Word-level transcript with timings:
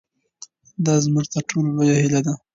دا 0.85 0.93
زموږ 1.05 1.25
تر 1.33 1.41
ټولو 1.49 1.67
لویه 1.77 1.95
هیله 2.01 2.19
ده. 2.25 2.33